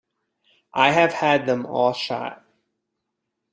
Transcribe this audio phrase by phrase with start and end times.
[0.73, 2.43] I have had them all shot.